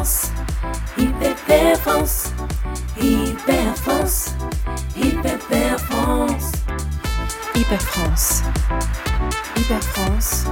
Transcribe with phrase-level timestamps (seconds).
[0.00, 0.32] France,
[0.96, 2.32] Hyper France,
[2.98, 4.34] Hyper France,
[4.96, 6.52] Hyper France.
[7.54, 8.42] Hyper France.
[9.58, 10.46] Hyper France.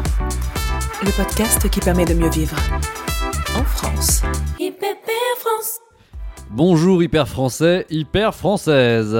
[1.02, 2.58] Le podcast qui permet de mieux vivre.
[3.56, 4.20] En France.
[4.60, 4.96] Hyper
[5.38, 5.78] France.
[6.50, 9.16] Bonjour hyper français, hyper française.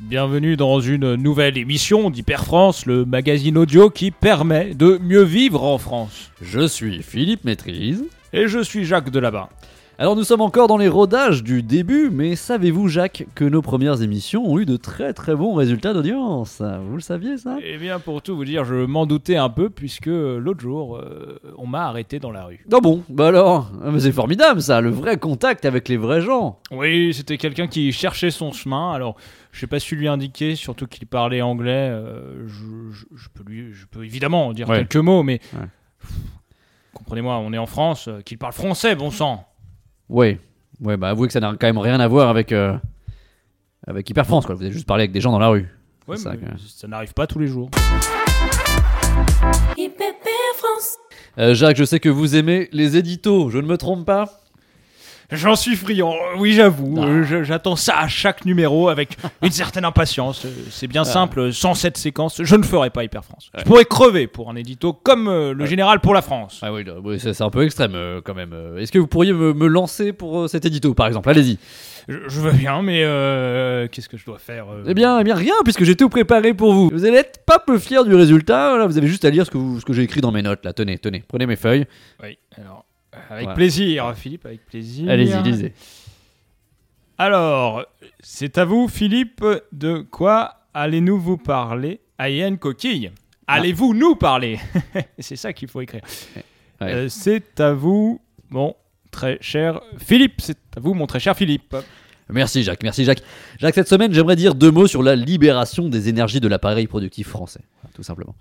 [0.00, 5.64] Bienvenue dans une nouvelle émission d'Hyper France, le magazine audio qui permet de mieux vivre
[5.64, 6.30] en France.
[6.40, 8.04] Je suis Philippe Maîtrise.
[8.36, 9.48] Et je suis Jacques Delabin.
[9.98, 14.02] Alors nous sommes encore dans les rodages du début, mais savez-vous Jacques que nos premières
[14.02, 16.60] émissions ont eu de très très bons résultats d'audience?
[16.86, 17.56] Vous le saviez ça?
[17.64, 21.40] Eh bien, pour tout vous dire, je m'en doutais un peu puisque l'autre jour, euh,
[21.56, 22.66] on m'a arrêté dans la rue.
[22.70, 26.58] Ah bon, bah alors, mais c'est formidable ça, le vrai contact avec les vrais gens.
[26.70, 28.92] Oui, c'était quelqu'un qui cherchait son chemin.
[28.92, 29.16] Alors,
[29.50, 31.88] je sais pas su lui indiquer, surtout qu'il parlait anglais.
[31.90, 34.76] euh, je, je- je peux lui, je peux évidemment dire Ouais.
[34.80, 35.66] quelques mots, mais Ouais.
[36.92, 39.46] comprenez-moi, on est en France, euh, qu'il parle français, bon sang.
[40.08, 40.38] Ouais,
[40.80, 42.76] ouais, bah avouez que ça n'a quand même rien à voir avec euh,
[43.86, 44.54] avec Hyper France quoi.
[44.54, 45.68] Vous avez juste parlé avec des gens dans la rue.
[46.06, 47.70] Ouais, ça mais que- ça n'arrive pas tous les jours.
[49.76, 50.06] Hyper
[50.54, 50.96] France.
[51.38, 54.40] Euh, Jacques, je sais que vous aimez les éditos, je ne me trompe pas?
[55.32, 56.96] J'en suis friand, oui j'avoue.
[56.98, 57.04] Ah.
[57.06, 60.44] Euh, J'attends ça à chaque numéro avec une certaine impatience.
[60.44, 63.50] Euh, C'est bien simple, sans cette séquence, je ne ferai pas Hyper France.
[63.58, 66.60] Je pourrais crever pour un édito comme euh, le général pour la France.
[66.62, 68.54] Ah oui, oui, c'est un peu extrême euh, quand même.
[68.78, 71.28] Est-ce que vous pourriez me, me lancer pour cet édito par exemple?
[71.28, 71.58] Allez-y.
[72.08, 73.00] Je, je veux bien, mais
[73.90, 76.72] qu'est-ce que je dois faire Eh bien, eh bien rien, puisque j'ai tout préparé pour
[76.72, 76.88] vous.
[76.92, 78.76] Vous allez être pas peu fiers du résultat.
[78.78, 80.42] Là, vous avez juste à lire ce que, vous- ce que j'ai écrit dans mes
[80.42, 80.64] notes.
[80.64, 81.84] Là, tenez, tenez, prenez mes feuilles.
[82.22, 82.84] Oui, alors,
[83.30, 85.10] avec plaisir, Philippe, avec plaisir.
[85.10, 85.72] Allez-y, lisez.
[87.18, 87.84] Alors,
[88.20, 92.00] c'est à vous, Philippe, de quoi allez-nous vous parler?
[92.18, 93.10] À Yann Coquille
[93.46, 94.58] Allez-vous nous parler?
[95.18, 96.02] C'est ça qu'il faut écrire.
[96.80, 96.92] Ouais.
[96.92, 98.20] Euh, c'est à vous,
[98.50, 98.74] mon
[99.10, 100.40] très cher Philippe.
[100.40, 101.74] C'est à vous, mon très cher Philippe.
[102.28, 103.22] Merci Jacques, merci Jacques.
[103.58, 107.28] Jacques, cette semaine, j'aimerais dire deux mots sur la libération des énergies de l'appareil productif
[107.28, 107.60] français.
[107.94, 108.34] Tout simplement.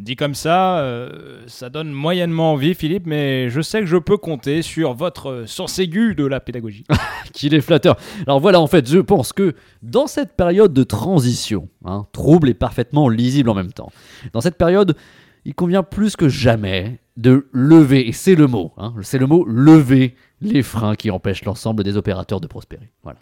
[0.00, 4.16] Dit comme ça, euh, ça donne moyennement envie, Philippe, mais je sais que je peux
[4.16, 6.84] compter sur votre euh, sens aigu de la pédagogie.
[7.32, 7.96] Qu'il est flatteur.
[8.26, 12.54] Alors voilà, en fait, je pense que dans cette période de transition, hein, trouble et
[12.54, 13.92] parfaitement lisible en même temps,
[14.32, 14.96] dans cette période,
[15.44, 19.44] il convient plus que jamais de lever, et c'est le mot, hein, c'est le mot
[19.44, 22.90] lever les freins qui empêchent l'ensemble des opérateurs de prospérer.
[23.02, 23.18] Voilà.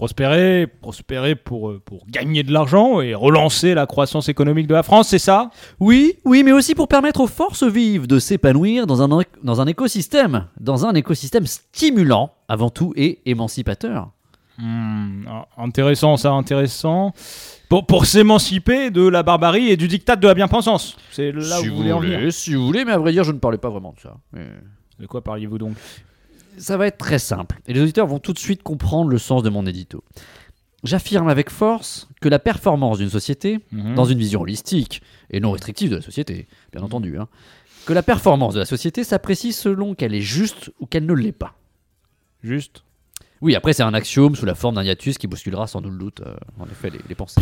[0.00, 4.82] Prospérer, prospérer pour, euh, pour gagner de l'argent et relancer la croissance économique de la
[4.82, 5.50] France, c'est ça?
[5.78, 9.66] Oui, oui, mais aussi pour permettre aux forces vives de s'épanouir dans un, dans un
[9.66, 14.08] écosystème, dans un écosystème stimulant avant tout et émancipateur.
[14.56, 17.12] Hmm, ah, Intéressant, ça, intéressant.
[17.68, 20.96] Pour, pour s'émanciper de la barbarie et du diktat de la bien-pensance.
[21.10, 22.32] C'est là où si vous voulez en venir.
[22.32, 24.16] si vous voulez, mais à vrai dire, je ne parlais pas vraiment de ça.
[24.32, 24.48] Mais-
[24.98, 25.74] De quoi parliez-vous donc?
[26.58, 29.42] Ça va être très simple, et les auditeurs vont tout de suite comprendre le sens
[29.42, 30.04] de mon édito.
[30.84, 33.94] J'affirme avec force que la performance d'une société, Mhm.
[33.94, 37.28] dans une vision holistique et non restrictive de la société, bien entendu, hein,
[37.86, 41.32] que la performance de la société s'apprécie selon qu'elle est juste ou qu'elle ne l'est
[41.32, 41.54] pas.
[42.42, 42.82] Juste
[43.42, 46.20] Oui, après c'est un axiome sous la forme d'un hiatus qui bousculera sans nul doute,
[46.20, 47.40] euh, en effet, les, les pensées.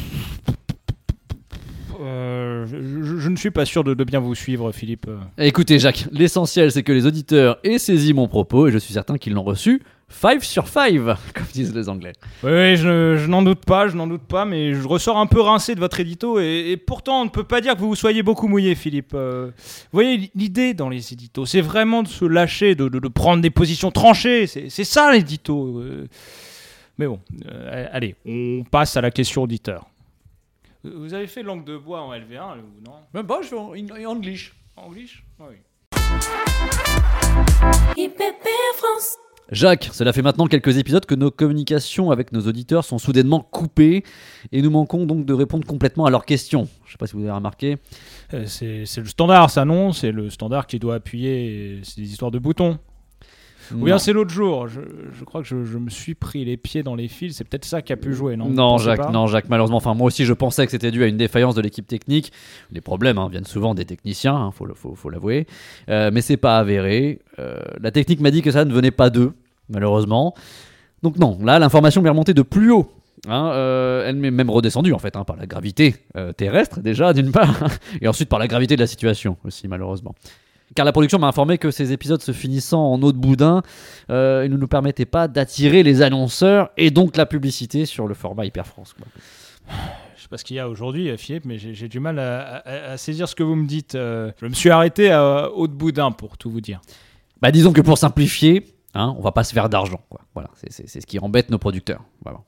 [2.01, 5.07] Euh, je, je- je ne suis pas sûr de, de bien vous suivre, Philippe.
[5.39, 9.19] Écoutez Jacques, l'essentiel c'est que les auditeurs aient saisi mon propos, et je suis certain
[9.19, 10.95] qu'ils l'ont reçu 5 sur 5,
[11.35, 12.13] comme disent les Anglais.
[12.43, 15.27] Oui, oui, je, je n'en doute pas, je n'en doute pas, mais je ressors un
[15.27, 17.89] peu rincé de votre édito, et, et pourtant on ne peut pas dire que vous
[17.89, 19.13] vous soyez beaucoup mouillé, Philippe.
[19.15, 23.09] Euh, vous voyez, l'idée dans les éditos, c'est vraiment de se lâcher, de, de- de
[23.09, 25.79] prendre des positions tranchées, c'est c'est ça l'édito.
[25.81, 26.07] euh.
[26.97, 27.21] Mais bon,
[27.51, 29.87] euh, allez, on passe à la question auditeur.
[30.85, 33.73] Vous avez fait langue de bois en LV1, ou non Même pas, je fais en
[33.73, 34.55] English.
[34.77, 35.57] En English Ah Oui.
[38.77, 39.17] France.
[39.51, 44.05] Jacques, cela fait maintenant quelques épisodes que nos communications avec nos auditeurs sont soudainement coupées
[44.53, 46.69] et nous manquons donc de répondre complètement à leurs questions.
[46.85, 47.79] Je sais pas si vous avez remarqué.
[48.35, 49.93] Euh, C'est c'est le standard, ça non?
[49.93, 52.79] C'est le standard qui doit appuyer, c'est des histoires de boutons.
[53.75, 54.69] Ou bien c'est l'autre jour.
[54.69, 54.81] Je,
[55.19, 57.37] je crois que je, je me suis pris les pieds dans les fils.
[57.37, 58.49] C'est peut-être ça qui a pu jouer, non?
[58.49, 61.17] Non, Jacques, non, Jacques, malheureusement, enfin, moi aussi, je pensais que c'était dû à une
[61.17, 62.33] défaillance de l'équipe technique.
[62.73, 65.47] Les problèmes hein, viennent souvent des techniciens, hein, faut, le- faut, faut l'avouer.
[65.89, 67.21] Euh, mais c'est pas avéré.
[67.39, 69.33] Euh, la technique m'a dit que ça ne venait pas d'eux,
[69.69, 70.35] malheureusement.
[71.03, 72.91] Donc, non, là, l'information m'est remontée de plus haut.
[73.27, 77.13] Hein, euh, elle m'est même redescendue en fait hein, par la gravité euh, terrestre déjà
[77.13, 77.53] d'une part
[78.01, 80.15] et ensuite par la gravité de la situation aussi malheureusement.
[80.75, 83.63] Car la production m'a informé que ces épisodes se finissant en eau de boudin,
[84.11, 88.15] euh, ils ne nous permettaient pas d'attirer les annonceurs et donc la publicité sur le
[88.15, 88.93] format Hyper France.
[88.95, 89.07] quoi.
[90.17, 92.57] Je sais pas ce qu'il y a aujourd'hui, euh, Philippe, mais j'ai du mal à,
[92.59, 93.95] à- à saisir ce que vous me dites.
[93.95, 96.81] Euh, je me suis arrêté à Haute Boudin pour tout vous dire.
[97.41, 100.01] Bah disons que pour simplifier, Hein, on va pas se faire d'argent.
[100.09, 100.23] quoi.
[100.35, 102.03] Voilà, c'est- ce qui embête nos producteurs.
[102.25, 102.41] Voilà.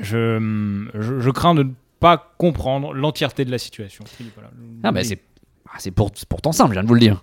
[0.00, 4.04] Je, je, je crains de ne pas comprendre l'entièreté de la situation.
[4.06, 4.50] Philippe, voilà.
[4.84, 5.20] Ah bah c'est
[5.72, 7.22] ah, c'est pour, c'est pourtant simple, je viens de vous le dire.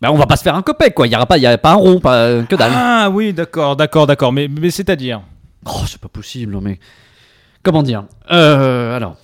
[0.00, 1.58] Bah on va pas se faire un copec quoi, il y aura pas y a
[1.58, 2.72] pas un rond, pas euh, que dalle.
[2.74, 4.32] Ah oui, d'accord, d'accord, d'accord.
[4.32, 5.22] Mais, mais c'est-à-dire
[5.66, 6.78] Oh, c'est pas possible, mais
[7.62, 9.16] comment dire Euh, Alors,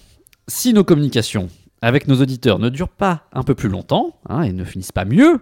[0.48, 1.48] si nos communications
[1.80, 5.06] avec nos auditeurs ne durent pas un peu plus longtemps hein, et ne finissent pas
[5.06, 5.40] mieux,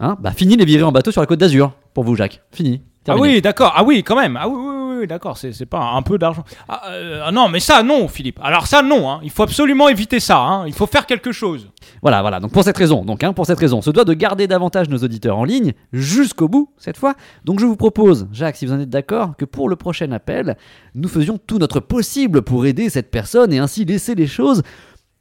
[0.00, 2.42] hein, bah fini les virer en bateau sur la côte d'Azur pour vous Jacques.
[2.50, 2.82] Fini.
[3.06, 3.72] Ah oui, d'accord.
[3.76, 4.36] Ah oui, quand même.
[4.40, 5.36] Ah oui, oui, oui, oui, d'accord.
[5.36, 6.44] C'est, pas un peu d'argent.
[6.68, 8.40] Ah, euh, non, mais ça, non, Philippe.
[8.42, 9.10] Alors ça, non.
[9.10, 9.20] hein.
[9.22, 10.38] Il faut absolument éviter ça.
[10.38, 10.66] hein.
[10.66, 11.70] Il faut faire quelque chose.
[12.02, 12.40] Voilà, voilà.
[12.40, 14.88] Donc pour cette raison, donc hein, pour cette raison, on se doit de garder davantage
[14.88, 17.14] nos auditeurs en ligne jusqu'au bout cette fois.
[17.44, 20.56] Donc je vous propose, Jacques, si vous en êtes d'accord, que pour le prochain appel,
[20.94, 24.62] nous faisions tout notre possible pour aider cette personne et ainsi laisser les choses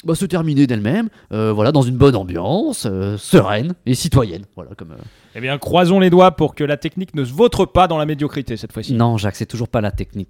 [0.03, 4.45] bah, se terminer d'elles-mêmes, euh, voilà, dans une bonne ambiance, euh, sereine et citoyenne.
[4.55, 4.91] Voilà, comme.
[4.91, 4.97] euh,
[5.35, 8.05] Eh bien, croisons les doigts pour que la technique ne se vautre pas dans la
[8.05, 8.94] médiocrité cette fois-ci.
[8.94, 10.29] Non, Jacques, c'est toujours pas la technique.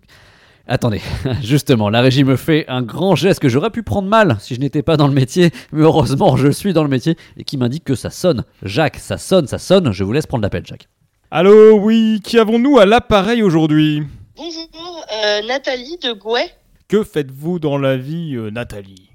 [0.65, 1.01] Attendez,
[1.41, 4.61] justement, la régie me fait un grand geste que j'aurais pu prendre mal si je
[4.61, 7.83] n'étais pas dans le métier, mais heureusement, je suis dans le métier et qui m'indique
[7.83, 8.45] que ça sonne.
[8.63, 10.87] Jacques, ça sonne, ça sonne, je vous laisse prendre l'appel, Jacques.
[11.31, 14.03] Allô, oui, qui avons-nous à l'appareil aujourd'hui?
[14.37, 16.49] Bonjour, euh, Nathalie de Gouet.
[16.87, 19.09] Que faites-vous dans la vie, euh, Nathalie?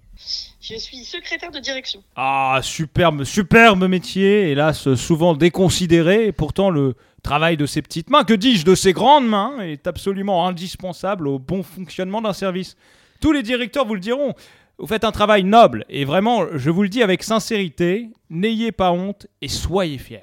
[0.70, 2.03] Je suis secrétaire de direction.
[2.17, 8.25] Ah, superbe, superbe métier, hélas souvent déconsidéré, et pourtant le travail de ces petites mains,
[8.25, 12.76] que dis-je, de ces grandes mains, est absolument indispensable au bon fonctionnement d'un service.
[13.20, 14.35] Tous les directeurs vous le diront.
[14.79, 18.93] Vous faites un travail noble, et vraiment, je vous le dis avec sincérité, n'ayez pas
[18.93, 20.23] honte et soyez fiers.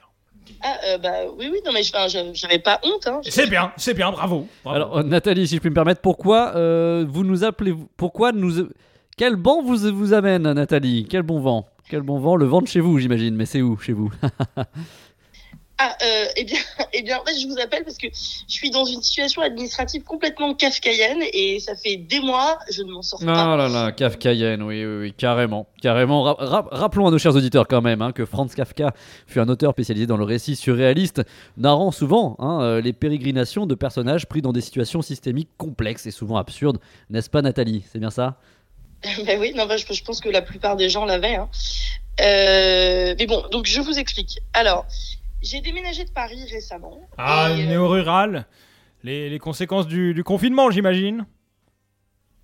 [0.63, 3.05] Ah, euh, bah oui, oui, non, mais je- enfin, je- j'avais pas honte.
[3.07, 3.19] Hein.
[3.23, 4.47] C'est bien, c'est bien, bravo.
[4.63, 4.75] bravo.
[4.75, 8.67] Alors, euh, Nathalie, si je puis me permettre, pourquoi euh, vous nous appelez Pourquoi nous.
[9.17, 12.67] Quel banc vous, vous amène, Nathalie Quel bon vent Quel bon vent Le vent de
[12.67, 14.11] chez vous, j'imagine, mais c'est où chez vous?
[15.77, 16.57] Ah, euh, eh bien,
[16.93, 20.03] eh bien, en fait, je vous appelle parce que je suis dans une situation administrative
[20.03, 23.53] complètement kafkaïenne et ça fait des mois, je ne m'en sors pas.
[23.53, 25.67] Ah là là, Kafkaïenne, oui, oui, oui, carrément.
[25.81, 26.23] Carrément.
[26.23, 28.93] Ra- ra- rappelons à nos chers auditeurs quand même hein, que Franz Kafka
[29.27, 31.23] fut un auteur spécialisé dans le récit surréaliste,
[31.57, 36.11] narrant souvent hein, euh, les pérégrinations de personnages pris dans des situations systémiques complexes et
[36.11, 36.77] souvent absurdes.
[37.09, 37.83] N'est-ce pas, Nathalie?
[37.91, 38.39] C'est bien ça?
[39.25, 41.35] Ben oui, non, bah, je, je pense que la plupart des gens l'avaient.
[41.35, 41.49] hein.
[42.21, 44.39] Euh, mais bon, donc je vous explique.
[44.53, 44.85] Alors,
[45.41, 46.99] j'ai déménagé de Paris récemment.
[47.17, 48.45] Ah, euh, néo-rural
[49.03, 51.25] les, les conséquences du, du confinement, j'imagine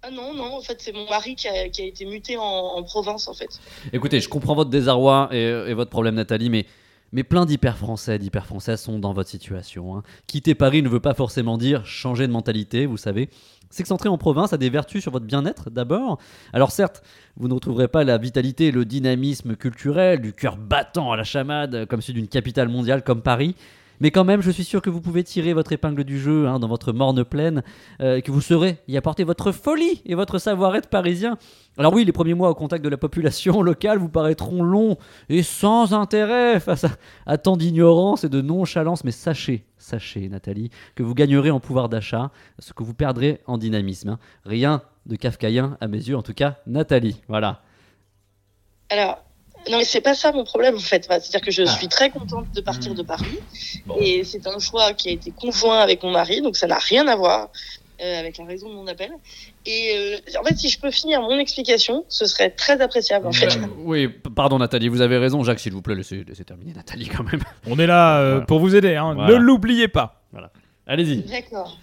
[0.03, 2.42] ah non, non, en fait, c'est mon mari qui a, qui a été muté en,
[2.44, 3.59] en province, en fait.
[3.94, 6.65] Écoutez, je comprends votre désarroi et, et votre problème, Nathalie, mais,
[7.11, 9.97] mais plein d'hyper-français, d'hyper-français sont dans votre situation.
[9.97, 10.03] hein.
[10.27, 13.29] Quitter Paris ne veut pas forcément dire changer de mentalité, vous savez.
[13.69, 16.19] S'excentrer en province a des vertus sur votre bien-être d'abord.
[16.51, 17.03] Alors certes,
[17.37, 21.23] vous ne retrouverez pas la vitalité et le dynamisme culturel du cœur battant à la
[21.23, 23.55] chamade comme celui d'une capitale mondiale comme Paris.
[24.01, 26.59] Mais quand même, je suis sûr que vous pouvez tirer votre épingle du jeu hein,
[26.59, 27.63] dans votre morne pleine,
[28.01, 31.38] euh, que vous saurez y apporter votre folie et votre savoir-être parisien.
[31.77, 34.98] Alors oui, les premiers mois au contact de la population locale vous paraîtront longs
[35.30, 36.89] et sans intérêt face à,
[37.25, 41.88] à tant d'ignorance et de nonchalance, mais sachez, sachez Nathalie, que vous gagnerez en pouvoir
[41.88, 44.09] d'achat, ce que vous perdrez en dynamisme.
[44.09, 44.19] hein.
[44.45, 47.21] Rien de kafkaïen à mes yeux, en tout cas, Nathalie.
[47.27, 47.62] Voilà.
[48.89, 49.24] Alors,
[49.69, 51.05] non, mais c'est pas ça mon problème en fait.
[51.07, 53.39] Enfin, C'est-à-dire que je suis très contente de partir de Paris
[53.85, 53.95] Bon.
[53.99, 57.07] et c'est un choix qui a été conjoint avec mon mari, donc ça n'a rien
[57.07, 57.50] à voir
[58.01, 59.12] euh, avec la raison de mon appel.
[59.67, 63.31] Et euh, en fait, si je peux finir mon explication, ce serait très appréciable en
[63.31, 63.55] fait.
[63.57, 65.43] Euh, oui, pardon Nathalie, vous avez raison.
[65.43, 67.41] Jacques, s'il vous plaît, laissez, laissez terminer Nathalie quand même.
[67.67, 68.45] On est là euh, Voilà.
[68.47, 69.13] pour vous aider, hein.
[69.13, 69.33] Voilà.
[69.33, 70.24] ne l'oubliez pas.
[70.88, 71.17] Allez-y.
[71.23, 71.77] D'accord.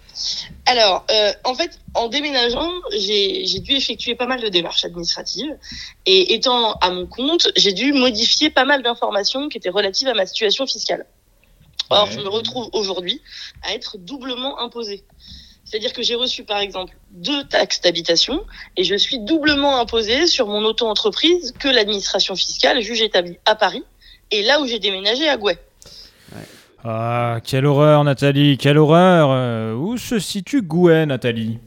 [0.65, 5.57] Alors, euh, en fait, en déménageant, j'ai dû effectuer pas mal de démarches administratives.
[6.05, 10.13] Et étant à mon compte, j'ai dû modifier pas mal d'informations qui étaient relatives à
[10.13, 11.05] ma situation fiscale.
[11.89, 12.11] Or, Ouais.
[12.11, 13.21] je me retrouve aujourd'hui
[13.63, 15.03] à être doublement imposée.
[15.63, 18.43] C'est-à-dire que j'ai reçu, par exemple, deux taxes d'habitation
[18.75, 23.83] et je suis doublement imposée sur mon auto-entreprise que l'administration fiscale juge établie à Paris
[24.31, 25.57] et là où j'ai déménagé à Gouet.
[26.83, 29.29] Ah, quelle horreur, Nathalie, quelle horreur.
[29.31, 31.59] Euh, où se situe Gouet, Nathalie?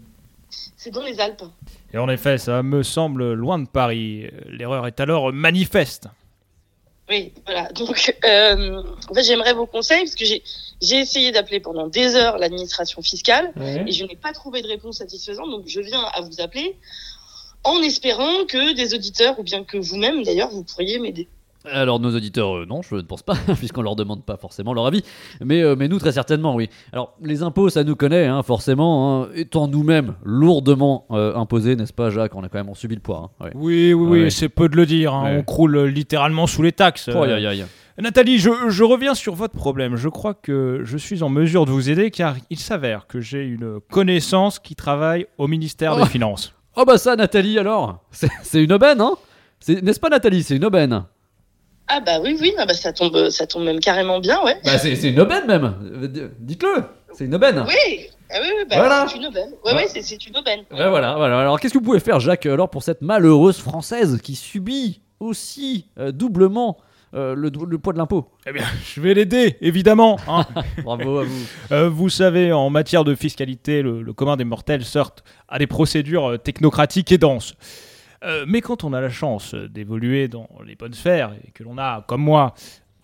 [0.76, 1.44] C'est dans les Alpes.
[1.92, 4.26] Et en effet, ça me semble loin de Paris.
[4.46, 6.08] L'erreur est alors manifeste.
[7.10, 7.68] Oui, voilà.
[7.72, 10.42] Donc, euh, en fait, j'aimerais vos conseils parce que j'ai
[10.80, 13.52] j'ai essayé d'appeler pendant des heures l'administration fiscale
[13.86, 15.48] et je n'ai pas trouvé de réponse satisfaisante.
[15.50, 16.76] Donc, je viens à vous appeler
[17.64, 21.28] en espérant que des auditeurs ou bien que vous-même, d'ailleurs, vous pourriez m'aider.
[21.70, 24.86] Alors nos auditeurs, euh, non, je ne pense pas, puisqu'on leur demande pas forcément leur
[24.86, 25.02] avis,
[25.44, 26.68] mais, euh, mais nous très certainement, oui.
[26.92, 31.92] Alors les impôts, ça nous connaît, hein, forcément, hein, étant nous-mêmes lourdement euh, imposés, n'est-ce
[31.92, 32.34] pas, Jacques?
[32.34, 33.30] On a quand même subi le poids.
[33.40, 33.50] hein, ouais.
[33.54, 35.14] Oui, oui, oui, c'est peu de le dire.
[35.14, 35.24] hein.
[35.24, 35.36] Ouais.
[35.38, 37.08] On croule littéralement sous les taxes.
[37.14, 37.24] Oh.
[38.00, 39.96] Nathalie, je, je reviens sur votre problème.
[39.96, 43.44] Je crois que je suis en mesure de vous aider car il s'avère que j'ai
[43.44, 46.00] une connaissance qui travaille au ministère Oh.
[46.02, 46.54] des Finances.
[46.74, 49.12] Oh bah ça, Nathalie, alors C'est une aubaine, hein
[49.68, 50.42] N'est-ce pas, Nathalie?
[50.42, 51.04] C'est une aubaine.
[51.94, 54.56] Ah bah oui, oui, bah, ça, tombe, ça tombe même carrément bien, ouais.
[54.64, 55.74] Bah c'est c'est une aubaine même.
[56.40, 56.84] Dites-le.
[57.12, 57.62] C'est une aubaine.
[57.68, 59.06] Oui, ah oui, oui, bah, Voilà.
[59.08, 59.50] c'est une aubaine.
[59.64, 59.76] Ouais, Ouais.
[59.82, 60.60] ouais, c'est- c'est une aubaine.
[60.70, 61.40] Ouais, voilà, voilà.
[61.40, 65.88] Alors, qu'est-ce que vous pouvez faire, Jacques, alors, pour cette malheureuse Française qui subit aussi
[65.98, 66.78] euh, doublement
[67.14, 68.30] euh, le, le poids de l'impôt?
[68.46, 70.18] Eh bien, je vais l'aider, évidemment.
[70.26, 70.46] hein.
[70.84, 71.42] Bravo à vous.
[71.72, 75.66] Euh, vous savez, en matière de fiscalité, le, le commun des mortels sortent à des
[75.66, 77.52] procédures technocratiques et denses.
[78.24, 81.76] Euh, mais quand on a la chance d'évoluer dans les bonnes sphères et que l'on
[81.78, 82.54] a, comme moi,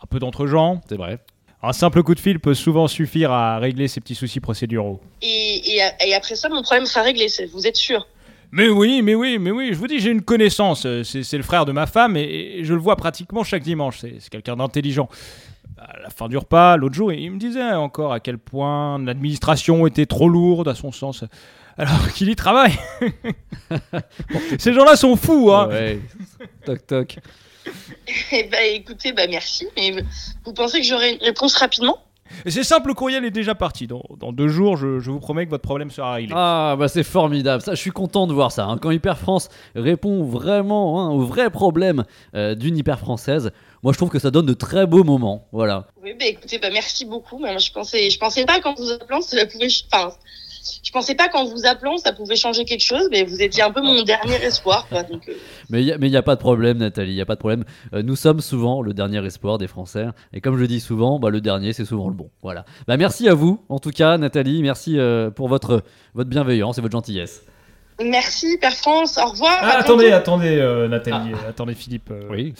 [0.03, 1.19] un peu d'entre-gens, C'est vrai.
[1.63, 5.01] un simple coup de fil peut souvent suffire à régler ces petits soucis procéduraux.
[5.23, 8.07] Et, et, et après ça, mon problème sera réglé, c'est- vous êtes sûr?
[8.53, 10.87] Mais oui, mais oui, mais oui, je vous dis, j'ai une connaissance.
[10.87, 12.23] euh, C'est le frère de ma femme et,
[12.61, 13.99] et je le vois pratiquement chaque dimanche.
[13.99, 15.09] C'est c'est quelqu'un d'intelligent.
[15.77, 19.87] À la fin du repas, l'autre jour, il me disait encore à quel point l'administration
[19.87, 21.25] était trop lourde à son sens.
[21.79, 22.77] Alors qu'il y travaille.
[24.59, 25.69] Ces gens-là sont fous, hein.
[25.69, 26.01] Ouais.
[26.67, 27.19] toc toc.
[28.33, 29.93] Eh bah écoutez, bah merci, mais
[30.45, 31.99] vous pensez que j'aurai une réponse rapidement?
[32.47, 33.87] Et c'est simple, le courriel est déjà parti.
[33.87, 36.33] Dans, dans deux jours, je, je vous promets que votre problème sera réglé.
[36.35, 38.65] Ah bah c'est formidable, ça je suis content de voir ça.
[38.65, 38.79] hein.
[38.79, 42.05] Quand Hyper France répond vraiment hein, aux vrais problèmes
[42.35, 43.51] euh, d'une hyper française,
[43.83, 45.47] moi je trouve que ça donne de très beaux moments.
[45.53, 45.87] Voilà.
[46.03, 47.39] Oui, bah écoutez, bah merci beaucoup.
[47.39, 50.13] Mais moi, je pensais, je pensais pas qu'en vous appelant, ça pouvait, enfin,
[50.83, 53.71] je pensais pas qu'en vous appelant, ça pouvait changer quelque chose, mais vous étiez un
[53.71, 55.03] peu mon dernier espoir, quoi.
[55.03, 55.35] Donc, euh,
[55.71, 57.65] Mais il n'y a, pas de problème Nathalie, il n'y a pas de problème.
[57.95, 60.07] Euh, nous sommes souvent le dernier espoir des Français.
[60.33, 62.31] Et comme je le dis souvent, bah, le dernier c'est souvent le bon.
[62.43, 62.65] Voilà.
[62.87, 65.83] Bah, merci à vous en tout cas Nathalie, merci euh, pour votre,
[66.15, 67.43] votre bienveillance et votre gentillesse.
[68.05, 69.19] merci, Père France.
[69.19, 69.59] Au revoir.
[69.61, 72.11] Ah, attendez, attendez, euh, Nathalie, euh, attendez, Philippe.
[72.11, 72.55] euh, Oui.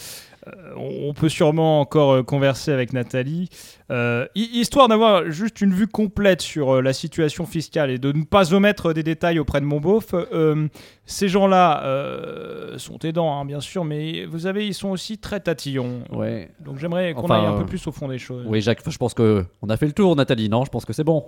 [0.47, 3.49] Euh, on peut sûrement encore euh, converser avec Nathalie,
[3.91, 8.23] euh, hi- histoire d'avoir juste une vue complète sur la situation fiscale et de ne
[8.23, 10.13] pas omettre des détails auprès de mon beauf.
[10.13, 10.67] euh,
[11.05, 15.39] ces gens-là euh, sont aidants, hein, bien sûr, mais vous savez, ils sont aussi très
[15.39, 16.03] tatillons.
[16.11, 16.49] Ouais.
[16.59, 18.45] Donc j'aimerais qu'on Enfin, aille un peu plus au fond des choses.
[18.47, 20.93] Oui Jacques, je pense que on a fait le tour Nathalie, non Je pense que
[20.93, 21.25] c'est bon.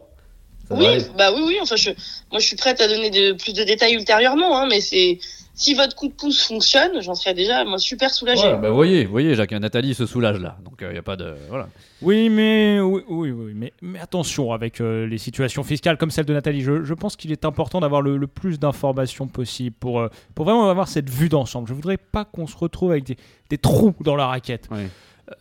[0.69, 0.85] Ça Oui,
[1.17, 1.57] bah oui, oui.
[1.61, 1.89] Enfin, je,
[2.31, 5.17] moi, je suis prête à donner de, plus de détails ultérieurement, hein, mais c'est
[5.61, 8.47] si votre coup de pouce fonctionne, j'en serais déjà moi super soulagée.
[8.47, 10.57] Ouais, bah voyez, voyez Jacques, Nathalie se soulage là.
[10.65, 11.35] Donc il n'y a pas de...
[11.49, 11.67] Voilà.
[12.01, 16.25] Oui, mais oui, oui, oui, mais, mais attention avec euh, les situations fiscales comme celle
[16.25, 16.61] de Nathalie.
[16.61, 20.45] Je, je pense qu'il est important d'avoir le, le plus d'informations possible pour, euh, pour
[20.45, 21.67] vraiment avoir cette vue d'ensemble.
[21.67, 23.17] Je voudrais pas qu'on se retrouve avec des,
[23.51, 24.67] des trous dans la raquette.
[24.71, 24.87] Euh,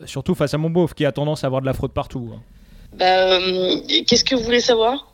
[0.05, 2.31] surtout face à mon beauf qui a tendance à avoir de la fraude partout.
[2.35, 2.41] hein.
[2.99, 5.10] Bah, euh, qu'est-ce que vous voulez savoir?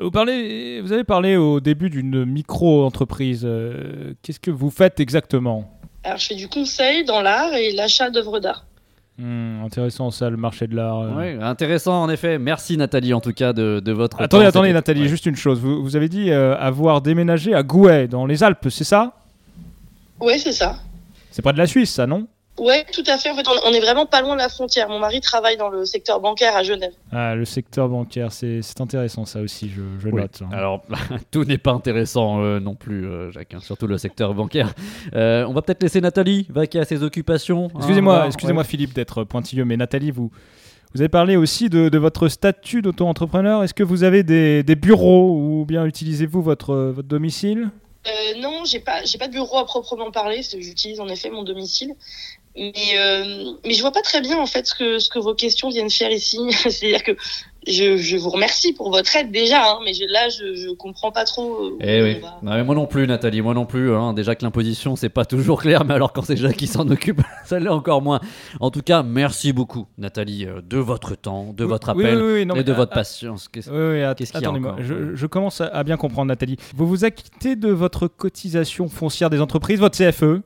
[0.00, 3.42] Vous, parlez, vous avez parlé au début d'une micro-entreprise.
[3.44, 5.70] euh, Qu'est-ce que vous faites exactement?
[6.04, 8.64] Alors, je fais du conseil dans l'art et l'achat d'œuvres d'art.
[9.18, 11.00] Hmm, Intéressant ça, le marché de l'art.
[11.00, 11.14] euh.
[11.14, 12.38] Ouais, intéressant en effet.
[12.38, 14.18] Merci Nathalie en tout cas de, de votre...
[14.22, 14.48] Attendez, temps.
[14.48, 15.08] attendez Nathalie, Ouais.
[15.08, 15.60] juste une chose.
[15.60, 19.12] Vous, vous avez dit euh, avoir déménagé à Gouet, dans les Alpes, c'est ça?
[20.18, 20.76] Ouais, c'est ça.
[21.30, 22.26] C'est pas de la Suisse, ça, non?
[22.60, 23.30] Ouais, tout à fait.
[23.30, 24.88] En fait, on, est vraiment pas loin de la frontière.
[24.90, 26.92] Mon mari travaille dans le secteur bancaire à Genève.
[27.10, 30.20] Ah, le secteur bancaire, c'est c'est intéressant ça aussi, je, je Oui.
[30.20, 30.42] note.
[30.42, 30.48] hein.
[30.52, 30.82] Alors,
[31.30, 34.74] tout n'est pas intéressant euh, non plus, euh, Jacques, hein, surtout le secteur bancaire.
[35.14, 37.66] Euh, on va peut-être laisser Nathalie vaquer à ses occupations.
[37.74, 40.30] hein, Excusez-moi, excusez-moi Philippe d'être pointilleux, mais Nathalie, vous,
[40.92, 43.64] vous avez parlé aussi de, de votre statut d'auto-entrepreneur.
[43.64, 47.70] Est-ce que vous avez des, des bureaux ou bien utilisez-vous votre, votre domicile?
[48.06, 50.40] Euh, non, j'ai pas, j'ai pas de bureau à proprement parler.
[50.58, 51.92] J'utilise en effet mon domicile.
[52.56, 55.34] Mais, euh, mais je vois pas très bien en fait ce que, ce que vos
[55.34, 56.38] questions viennent faire ici.
[56.50, 57.12] C'est-à-dire que
[57.66, 61.12] je, je vous remercie pour votre aide déjà, hein, mais je- là je, je comprends
[61.12, 61.66] pas trop.
[61.66, 62.16] euh, Eh oui.
[62.18, 62.38] on va.
[62.42, 63.94] Non, mais moi non plus, Nathalie, moi non plus.
[63.94, 64.14] hein.
[64.14, 67.20] Déjà que l'imposition, c'est pas toujours clair, mais alors quand c'est Jacques qui s'en occupe,
[67.44, 68.18] ça l'est encore moins.
[68.60, 72.46] En tout cas, merci beaucoup, Nathalie, euh, de votre temps, de votre appel oui, oui,
[72.46, 73.46] non, et de votre patience.
[73.48, 76.28] Qu'est-ce- Oui, oui, att- Qu'est-ce qu'il y a encore je, je commence à, bien comprendre,
[76.28, 76.56] Nathalie.
[76.74, 80.40] Vous vous acquittez de votre cotisation foncière des entreprises, votre CFE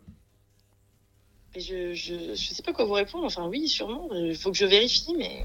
[1.57, 3.25] Je, je sais pas quoi vous répondre.
[3.25, 4.09] Enfin oui, sûrement.
[4.15, 5.45] Il faut que je vérifie, mais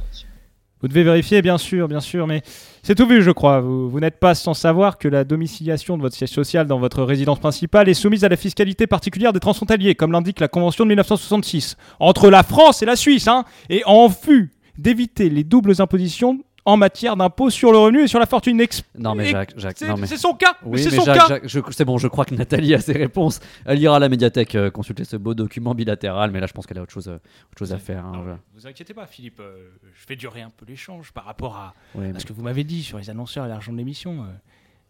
[0.82, 2.42] Vous devez vérifier, bien sûr, bien sûr, mais
[2.82, 3.60] c'est tout vu, je crois.
[3.60, 7.04] Vous, vous n'êtes pas sans savoir que la domiciliation de votre siège social dans votre
[7.04, 10.89] résidence principale est soumise à la fiscalité particulière des transfrontaliers, comme l'indique la Convention de
[10.89, 16.39] 1966, entre la France et la Suisse, hein, et en vue d'éviter les doubles impositions
[16.66, 18.60] en matière d'impôt sur le revenu et sur la fortune.
[18.62, 20.08] Ex- Non, mais Jacques, Jacques, c'est mais.
[20.08, 22.74] son cas Oui, C'est son Jacques, cas Jacques, je- c'est bon, je crois que Nathalie
[22.74, 23.39] a ses réponses.
[23.66, 26.66] Elle ira à la médiathèque euh, consulter ce beau document bilatéral, mais là, je pense
[26.68, 28.06] qu'elle a autre chose, euh, autre chose à faire.
[28.06, 28.39] hein, Non, voilà.
[28.56, 32.10] Vous inquiétez pas, Philippe, euh, je fais durer un peu l'échange par rapport à, Ouais,
[32.10, 34.24] à mais- ce que vous m'avez dit sur les annonceurs et l'argent de l'émission.
[34.24, 34.28] euh.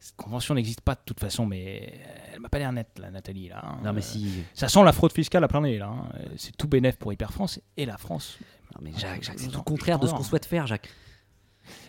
[0.01, 1.93] Cette convention n'existe pas de toute façon, mais
[2.33, 3.49] elle m'a pas l'air nette, la Nathalie.
[3.49, 3.77] Là, hein.
[3.83, 4.31] Non, mais si.
[4.53, 5.87] Ça sent la fraude fiscale à plein nez, là.
[5.87, 6.07] hein.
[6.37, 8.37] C'est tout bénef pour Hyper France et la France.
[8.73, 10.87] Non, mais Jacques, Jacques, c'est tout le contraire de ce qu'on souhaite faire, Jacques.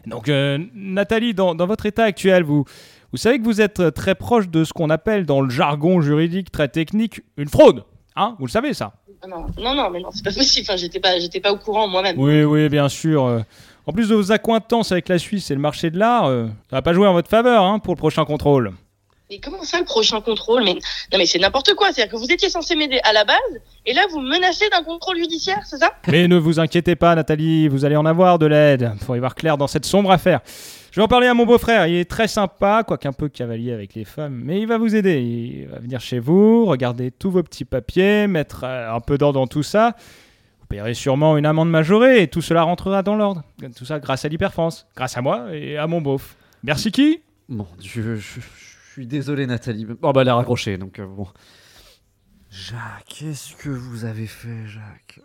[0.06, 2.64] Donc, euh, Nathalie, dans, dans votre état actuel, vous,
[3.12, 6.50] vous savez que vous êtes très proche de ce qu'on appelle dans le jargon juridique
[6.50, 7.84] très technique une fraude.
[8.16, 8.36] Hein?
[8.38, 8.92] Vous le savez, ça?
[9.28, 10.66] Non, non, non, mais non, c'est pas possible.
[10.68, 12.18] Enfin, j'étais pas, j'étais pas au courant moi-même.
[12.18, 13.24] Oui, oui, bien sûr.
[13.26, 13.40] euh.
[13.86, 16.76] En plus de vos accointances avec la Suisse et le marché de l'art, euh, ça
[16.76, 18.72] va pas jouer en votre faveur hein, pour le prochain contrôle.
[19.30, 20.64] Mais comment ça, le prochain contrôle?
[20.64, 21.92] Mais non, mais c'est n'importe quoi.
[21.92, 23.36] C'est-à-dire que vous étiez censé m'aider à la base,
[23.86, 25.92] et là, vous me menacez d'un contrôle judiciaire, c'est ça?
[26.08, 28.90] Mais ne vous inquiétez pas, Nathalie, vous allez en avoir de l'aide.
[29.06, 30.40] Faut y voir clair dans cette sombre affaire.
[30.90, 31.86] Je vais en parler à mon beau-frère.
[31.86, 34.96] Il est très sympa, quoique un peu cavalier avec les femmes, mais il va vous
[34.96, 35.20] aider.
[35.20, 39.38] Il va venir chez vous, regarder tous vos petits papiers, mettre euh, un peu d'ordre
[39.38, 39.94] dans tout ça.
[40.60, 43.44] Vous payerez sûrement une amende majorée et tout cela rentrera dans l'ordre.
[43.76, 46.34] Tout ça grâce à l'Hyperfrance, grâce à moi et à mon beauf.
[46.64, 47.20] Merci qui?
[47.48, 48.40] Bon, je, je-
[48.90, 49.84] je suis désolé, Nathalie.
[49.84, 51.28] Bon, bah, elle est raccrochée, donc euh, bon.
[52.50, 55.20] Jacques, qu'est-ce que vous avez fait, Jacques?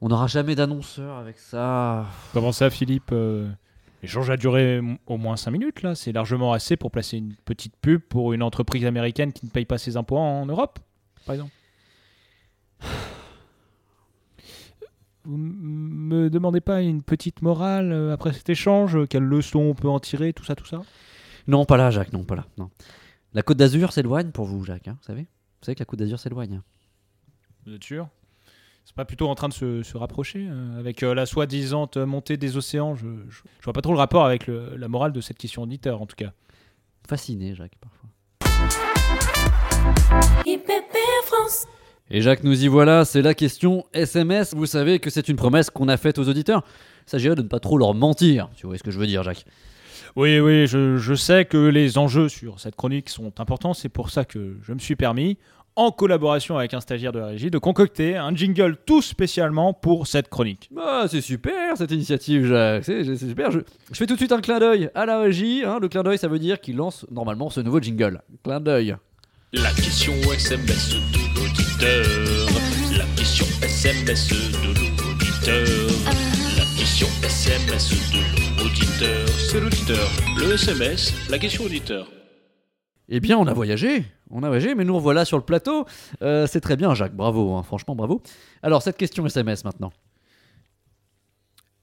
[0.00, 2.06] On n'aura jamais d'annonceur avec ça.
[2.32, 3.48] Comment ça, Philippe Euh,
[4.04, 5.96] L'échange a duré au moins 5 minutes, là.
[5.96, 9.64] C'est largement assez pour placer une petite pub pour une entreprise américaine qui ne paye
[9.64, 10.78] pas ses impôts en Europe,
[11.26, 11.50] par exemple.
[15.24, 19.88] Vous me demandez pas une petite morale euh, après cet échange Quelle leçon on peut
[19.88, 20.82] en tirer Tout ça, tout ça?
[21.48, 22.46] Non, pas là, Jacques, non, pas là.
[22.58, 22.70] Non.
[23.34, 25.98] La Côte d'Azur s'éloigne pour vous, Jacques, hein, vous savez Vous savez que la Côte
[25.98, 26.60] d'Azur s'éloigne.
[27.66, 28.08] Vous êtes sûr?
[28.84, 32.36] C'est pas plutôt en train de se, se rapprocher euh, avec euh, la soi-disant montée
[32.38, 32.94] des océans?
[32.94, 35.62] Je, je, je vois pas trop le rapport avec le- la morale de cette question
[35.62, 36.32] auditeur, en tout cas.
[37.06, 38.08] Fasciné, Jacques, parfois.
[40.46, 40.72] IPP
[41.26, 41.66] France.
[42.10, 44.54] Et Jacques, nous y voilà, c'est la question SMS.
[44.54, 46.62] Vous savez que c'est une promesse qu'on a faite aux auditeurs.
[47.06, 49.06] Il s'agirait de ne pas trop leur mentir, si vous voyez ce que je veux
[49.06, 49.44] dire, Jacques?
[50.16, 53.74] Oui, oui, je, je sais que les enjeux sur cette chronique sont importants.
[53.74, 55.38] C'est pour ça que je me suis permis,
[55.76, 60.08] en collaboration avec un stagiaire de la régie, de concocter un jingle tout spécialement pour
[60.08, 60.68] cette chronique.
[60.74, 62.84] Bah, c'est super cette initiative, Jacques.
[62.84, 63.52] C'est c'est super.
[63.52, 63.60] Je,
[63.92, 65.62] je fais tout de suite un clin d'œil à la régie.
[65.64, 65.78] hein.
[65.80, 68.22] Le clin d'œil, ça veut dire qu'il lance normalement ce nouveau jingle.
[68.42, 68.96] Clin d'œil.
[69.52, 72.48] La question SMS de l'auditeur.
[72.98, 74.68] La question SMS de
[74.98, 76.27] l'auditeur.
[76.98, 79.28] La question SMS de l'auditeur.
[79.28, 80.10] C'est l'auditeur.
[80.36, 82.08] Le SMS, la question auditeur.
[83.08, 84.04] Eh bien, on a voyagé.
[84.30, 85.86] On a voyagé, mais nous revoilà sur le plateau.
[86.22, 87.14] Euh, c'est très bien, Jacques.
[87.14, 87.62] Bravo, hein.
[87.62, 88.20] franchement, bravo.
[88.64, 89.92] Alors, cette question SMS maintenant.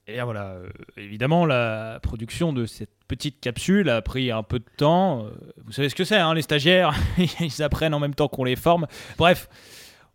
[0.06, 4.58] Et bien voilà, euh, évidemment, la production de cette petite capsule a pris un peu
[4.58, 5.24] de temps.
[5.24, 5.30] Euh,
[5.64, 6.92] vous savez ce que c'est, hein, les stagiaires,
[7.40, 8.86] ils apprennent en même temps qu'on les forme.
[9.16, 9.48] Bref,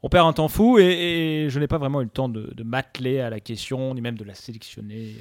[0.04, 2.64] on perd un temps fou et, je n'ai pas vraiment eu le temps de, de
[2.64, 5.16] m'atteler à la question, ni même de la sélectionner.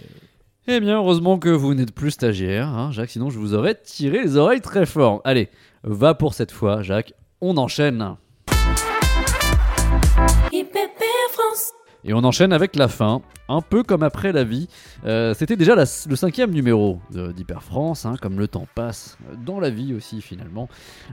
[0.67, 4.23] Eh bien, heureusement que vous n'êtes plus stagiaire, hein, Jacques, sinon je vous aurais tiré
[4.23, 5.21] les oreilles très fort.
[5.25, 5.49] Allez,
[5.83, 7.15] va pour cette fois, Jacques.
[7.41, 8.17] On enchaîne.
[12.05, 14.69] Et on enchaîne avec la fin, un peu comme après la vie.
[15.05, 19.35] Euh, C'était déjà la- le cinquième numéro d'Hyper France, hein, comme le temps passe, euh,
[19.45, 20.69] dans la vie aussi finalement.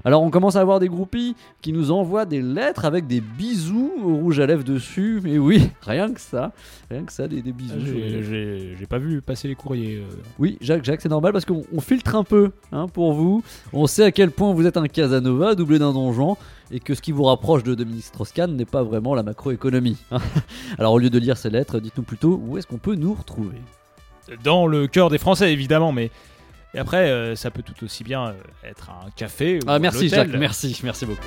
[0.05, 3.91] Alors on commence à avoir des groupies qui nous envoient des lettres avec des bisous
[4.01, 5.19] au rouge à lèvres dessus.
[5.23, 6.53] Mais oui, rien que ça,
[6.89, 7.75] rien que ça, des, des bisous.
[7.81, 9.97] J'ai- pas vu passer les courriers.
[9.97, 10.15] euh.
[10.39, 13.43] Oui, Jacques, Jacques, c'est normal parce qu'on on filtre un peu hein, pour vous.
[13.73, 16.37] On sait à quel point vous êtes un Casanova doublé d'un donjon
[16.71, 19.97] et que ce qui vous rapproche de Dominique Strauss-Kahn n'est pas vraiment la macroéconomie.
[20.11, 20.19] hein.
[20.77, 23.57] Alors au lieu de lire ces lettres, dites-nous plutôt où est-ce qu'on peut nous retrouver.
[24.43, 26.11] Dans le cœur des Français, évidemment, mais.
[26.73, 29.55] Et après, euh, ça peut tout aussi bien euh, être un café.
[29.55, 30.09] Ou Ah à merci.
[30.09, 31.25] Jacques, merci, merci beaucoup.